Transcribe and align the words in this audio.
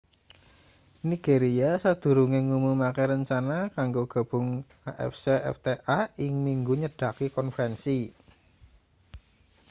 nigeria 1.09 1.69
sadurunge 1.83 2.39
ngumumake 2.45 3.03
rencana 3.13 3.57
kanggo 3.75 4.03
gabung 4.13 4.49
afcfta 5.07 5.71
ing 6.23 6.33
minggu 6.47 6.73
nyedaki 6.81 7.25
konferensi 7.37 7.97